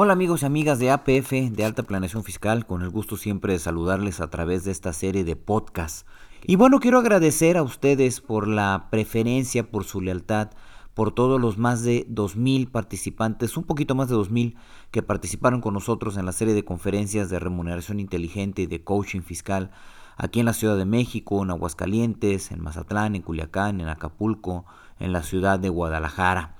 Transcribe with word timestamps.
Hola 0.00 0.12
amigos 0.12 0.42
y 0.42 0.46
amigas 0.46 0.78
de 0.78 0.92
APF, 0.92 1.32
de 1.50 1.64
Alta 1.64 1.82
Planeación 1.82 2.22
Fiscal, 2.22 2.66
con 2.66 2.82
el 2.82 2.88
gusto 2.88 3.16
siempre 3.16 3.54
de 3.54 3.58
saludarles 3.58 4.20
a 4.20 4.30
través 4.30 4.62
de 4.62 4.70
esta 4.70 4.92
serie 4.92 5.24
de 5.24 5.34
podcasts. 5.34 6.06
Y 6.46 6.54
bueno, 6.54 6.78
quiero 6.78 7.00
agradecer 7.00 7.56
a 7.56 7.64
ustedes 7.64 8.20
por 8.20 8.46
la 8.46 8.86
preferencia, 8.92 9.68
por 9.68 9.82
su 9.82 10.00
lealtad, 10.00 10.50
por 10.94 11.10
todos 11.10 11.40
los 11.40 11.58
más 11.58 11.82
de 11.82 12.06
2.000 12.06 12.70
participantes, 12.70 13.56
un 13.56 13.64
poquito 13.64 13.96
más 13.96 14.08
de 14.08 14.14
2.000 14.14 14.54
que 14.92 15.02
participaron 15.02 15.60
con 15.60 15.74
nosotros 15.74 16.16
en 16.16 16.26
la 16.26 16.32
serie 16.32 16.54
de 16.54 16.64
conferencias 16.64 17.28
de 17.28 17.40
remuneración 17.40 17.98
inteligente 17.98 18.62
y 18.62 18.66
de 18.66 18.84
coaching 18.84 19.22
fiscal 19.22 19.72
aquí 20.16 20.38
en 20.38 20.46
la 20.46 20.52
Ciudad 20.52 20.76
de 20.76 20.84
México, 20.84 21.42
en 21.42 21.50
Aguascalientes, 21.50 22.52
en 22.52 22.62
Mazatlán, 22.62 23.16
en 23.16 23.22
Culiacán, 23.22 23.80
en 23.80 23.88
Acapulco, 23.88 24.64
en 25.00 25.10
la 25.10 25.24
ciudad 25.24 25.58
de 25.58 25.70
Guadalajara 25.70 26.57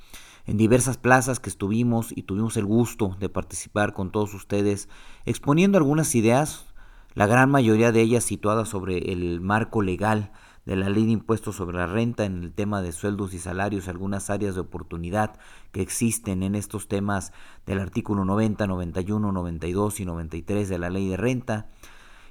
en 0.49 0.57
diversas 0.57 0.97
plazas 0.97 1.41
que 1.41 1.51
estuvimos 1.51 2.11
y 2.11 2.23
tuvimos 2.23 2.57
el 2.57 2.65
gusto 2.65 3.15
de 3.21 3.29
participar 3.29 3.93
con 3.93 4.11
todos 4.11 4.33
ustedes, 4.33 4.89
exponiendo 5.27 5.77
algunas 5.77 6.15
ideas, 6.15 6.65
la 7.13 7.27
gran 7.27 7.51
mayoría 7.51 7.93
de 7.93 8.01
ellas 8.01 8.25
situadas 8.25 8.71
sobre 8.71 9.13
el 9.13 9.43
marco 9.43 9.83
legal 9.83 10.33
de 10.65 10.77
la 10.77 10.89
ley 10.89 11.05
de 11.05 11.13
impuestos 11.13 11.57
sobre 11.57 11.77
la 11.77 11.87
renta 11.87 12.25
en 12.25 12.43
el 12.43 12.55
tema 12.55 12.81
de 12.81 12.93
sueldos 12.93 13.35
y 13.35 13.39
salarios, 13.39 13.89
algunas 13.89 14.31
áreas 14.31 14.55
de 14.55 14.63
oportunidad 14.63 15.39
que 15.71 15.83
existen 15.83 16.43
en 16.43 16.55
estos 16.55 16.89
temas 16.89 17.35
del 17.67 17.79
artículo 17.79 18.25
90, 18.25 18.67
91, 18.67 19.31
92 19.31 20.01
y 20.01 20.07
93 20.07 20.69
de 20.71 20.79
la 20.79 20.89
ley 20.89 21.09
de 21.09 21.19
renta 21.19 21.69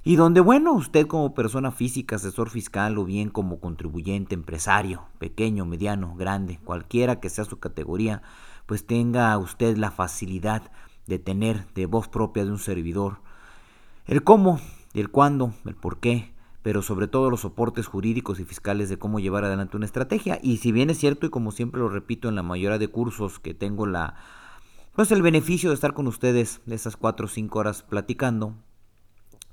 y 0.04 0.16
donde, 0.16 0.40
bueno, 0.40 0.72
usted 0.72 1.06
como 1.06 1.34
persona 1.34 1.70
física, 1.70 2.16
asesor 2.16 2.50
fiscal 2.50 2.98
o 2.98 3.04
bien 3.04 3.30
como 3.30 3.60
contribuyente, 3.60 4.34
empresario, 4.34 5.04
pequeño, 5.18 5.66
mediano, 5.66 6.14
grande, 6.16 6.58
cualquiera 6.64 7.20
que 7.20 7.30
sea 7.30 7.44
su 7.44 7.58
categoría, 7.58 8.22
pues 8.66 8.86
tenga 8.86 9.36
usted 9.38 9.76
la 9.76 9.90
facilidad 9.90 10.70
de 11.06 11.18
tener 11.18 11.66
de 11.74 11.86
voz 11.86 12.08
propia 12.08 12.44
de 12.44 12.50
un 12.50 12.58
servidor 12.58 13.20
el 14.08 14.24
cómo, 14.24 14.58
el 14.94 15.10
cuándo, 15.10 15.52
el 15.66 15.74
por 15.74 16.00
qué, 16.00 16.32
pero 16.62 16.80
sobre 16.80 17.08
todo 17.08 17.30
los 17.30 17.40
soportes 17.40 17.86
jurídicos 17.86 18.40
y 18.40 18.44
fiscales 18.44 18.88
de 18.88 18.98
cómo 18.98 19.20
llevar 19.20 19.44
adelante 19.44 19.76
una 19.76 19.86
estrategia. 19.86 20.38
Y 20.42 20.56
si 20.58 20.72
bien 20.72 20.88
es 20.88 20.98
cierto, 20.98 21.26
y 21.26 21.30
como 21.30 21.52
siempre 21.52 21.80
lo 21.80 21.90
repito 21.90 22.28
en 22.28 22.34
la 22.34 22.42
mayoría 22.42 22.78
de 22.78 22.88
cursos 22.88 23.38
que 23.38 23.54
tengo 23.54 23.86
la 23.86 24.14
pues 24.94 25.12
el 25.12 25.22
beneficio 25.22 25.68
de 25.68 25.74
estar 25.74 25.92
con 25.94 26.08
ustedes 26.08 26.60
de 26.66 26.74
esas 26.74 26.96
cuatro 26.96 27.26
o 27.26 27.28
cinco 27.28 27.60
horas 27.60 27.82
platicando, 27.82 28.54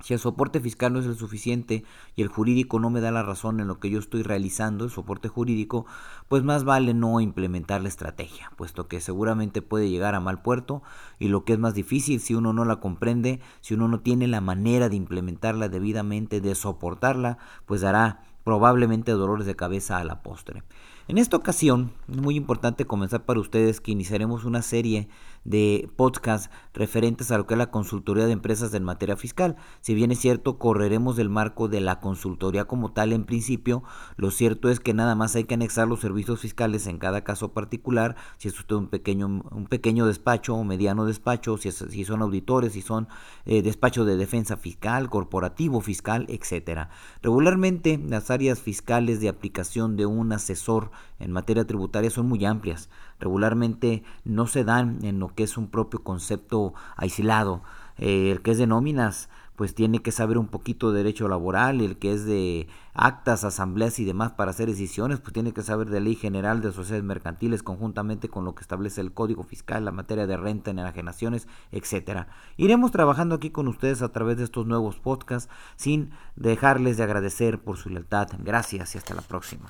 si 0.06 0.14
el 0.14 0.20
soporte 0.20 0.60
fiscal 0.60 0.92
no 0.92 1.00
es 1.00 1.06
el 1.06 1.16
suficiente 1.16 1.82
y 2.14 2.22
el 2.22 2.28
jurídico 2.28 2.78
no 2.78 2.90
me 2.90 3.00
da 3.00 3.10
la 3.10 3.24
razón 3.24 3.58
en 3.58 3.66
lo 3.66 3.80
que 3.80 3.90
yo 3.90 3.98
estoy 3.98 4.22
realizando, 4.22 4.84
el 4.84 4.92
soporte 4.92 5.26
jurídico, 5.26 5.84
pues 6.28 6.44
más 6.44 6.62
vale 6.62 6.94
no 6.94 7.20
implementar 7.20 7.82
la 7.82 7.88
estrategia, 7.88 8.52
puesto 8.54 8.86
que 8.86 9.00
seguramente 9.00 9.62
puede 9.62 9.90
llegar 9.90 10.14
a 10.14 10.20
mal 10.20 10.42
puerto 10.42 10.80
y 11.18 11.26
lo 11.26 11.44
que 11.44 11.54
es 11.54 11.58
más 11.58 11.74
difícil, 11.74 12.20
si 12.20 12.36
uno 12.36 12.52
no 12.52 12.64
la 12.64 12.76
comprende, 12.76 13.40
si 13.60 13.74
uno 13.74 13.88
no 13.88 13.98
tiene 13.98 14.28
la 14.28 14.40
manera 14.40 14.88
de 14.88 14.94
implementarla 14.94 15.68
debidamente, 15.68 16.40
de 16.40 16.54
soportarla, 16.54 17.38
pues 17.64 17.80
dará 17.80 18.22
probablemente 18.44 19.10
dolores 19.10 19.44
de 19.44 19.56
cabeza 19.56 19.98
a 19.98 20.04
la 20.04 20.22
postre. 20.22 20.62
En 21.08 21.18
esta 21.18 21.36
ocasión, 21.36 21.92
es 22.08 22.16
muy 22.16 22.34
importante 22.34 22.84
comenzar 22.84 23.24
para 23.24 23.38
ustedes 23.38 23.80
que 23.80 23.92
iniciaremos 23.92 24.44
una 24.44 24.60
serie 24.60 25.08
de 25.44 25.88
podcasts 25.94 26.50
referentes 26.74 27.30
a 27.30 27.38
lo 27.38 27.46
que 27.46 27.54
es 27.54 27.58
la 27.58 27.70
consultoría 27.70 28.26
de 28.26 28.32
empresas 28.32 28.74
en 28.74 28.82
materia 28.82 29.16
fiscal. 29.16 29.54
Si 29.80 29.94
bien 29.94 30.10
es 30.10 30.18
cierto, 30.18 30.58
correremos 30.58 31.14
del 31.14 31.28
marco 31.28 31.68
de 31.68 31.80
la 31.80 32.00
consultoría 32.00 32.64
como 32.64 32.90
tal 32.90 33.12
en 33.12 33.24
principio, 33.24 33.84
lo 34.16 34.32
cierto 34.32 34.68
es 34.68 34.80
que 34.80 34.94
nada 34.94 35.14
más 35.14 35.36
hay 35.36 35.44
que 35.44 35.54
anexar 35.54 35.86
los 35.86 36.00
servicios 36.00 36.40
fiscales 36.40 36.88
en 36.88 36.98
cada 36.98 37.22
caso 37.22 37.52
particular, 37.52 38.16
si 38.38 38.48
es 38.48 38.58
usted 38.58 38.74
un 38.74 38.88
pequeño, 38.88 39.28
un 39.28 39.66
pequeño 39.68 40.06
despacho 40.06 40.56
o 40.56 40.64
mediano 40.64 41.04
despacho, 41.04 41.56
si, 41.56 41.70
si 41.70 42.04
son 42.04 42.22
auditores, 42.22 42.72
si 42.72 42.82
son 42.82 43.06
eh, 43.44 43.62
despacho 43.62 44.04
de 44.04 44.16
defensa 44.16 44.56
fiscal, 44.56 45.08
corporativo 45.08 45.80
fiscal, 45.80 46.26
etcétera. 46.28 46.90
Regularmente 47.22 48.00
las 48.04 48.32
áreas 48.32 48.58
fiscales 48.58 49.20
de 49.20 49.28
aplicación 49.28 49.96
de 49.96 50.06
un 50.06 50.32
asesor 50.32 50.90
en 51.18 51.32
materia 51.32 51.66
tributaria 51.66 52.10
son 52.10 52.28
muy 52.28 52.44
amplias. 52.44 52.90
Regularmente 53.18 54.02
no 54.24 54.46
se 54.46 54.64
dan 54.64 55.04
en 55.04 55.18
lo 55.18 55.28
que 55.28 55.44
es 55.44 55.56
un 55.56 55.68
propio 55.68 56.02
concepto 56.02 56.74
aislado. 56.96 57.62
Eh, 57.98 58.30
el 58.30 58.42
que 58.42 58.50
es 58.50 58.58
de 58.58 58.66
nóminas, 58.66 59.28
pues 59.56 59.74
tiene 59.74 60.00
que 60.00 60.12
saber 60.12 60.38
un 60.38 60.48
poquito 60.48 60.92
de 60.92 60.98
derecho 60.98 61.28
laboral, 61.28 61.80
el 61.80 61.96
que 61.96 62.12
es 62.12 62.26
de 62.26 62.68
actas, 62.92 63.42
asambleas 63.42 63.98
y 63.98 64.04
demás 64.04 64.32
para 64.32 64.50
hacer 64.50 64.68
decisiones, 64.68 65.18
pues 65.20 65.32
tiene 65.32 65.52
que 65.52 65.62
saber 65.62 65.88
de 65.88 66.00
ley 66.00 66.14
general 66.14 66.60
de 66.60 66.72
sociedades 66.72 67.04
mercantiles 67.04 67.62
conjuntamente 67.62 68.28
con 68.28 68.44
lo 68.44 68.54
que 68.54 68.60
establece 68.60 69.00
el 69.00 69.12
Código 69.12 69.42
Fiscal, 69.42 69.84
la 69.84 69.92
materia 69.92 70.26
de 70.26 70.36
renta, 70.36 70.70
en 70.70 70.78
enajenaciones, 70.78 71.48
etcétera. 71.72 72.28
Iremos 72.58 72.92
trabajando 72.92 73.34
aquí 73.34 73.50
con 73.50 73.66
ustedes 73.66 74.02
a 74.02 74.12
través 74.12 74.36
de 74.36 74.44
estos 74.44 74.66
nuevos 74.66 74.96
podcasts 74.96 75.50
sin 75.76 76.10
dejarles 76.36 76.98
de 76.98 77.04
agradecer 77.04 77.58
por 77.58 77.78
su 77.78 77.88
lealtad. 77.88 78.28
Gracias 78.38 78.94
y 78.94 78.98
hasta 78.98 79.14
la 79.14 79.22
próxima. 79.22 79.66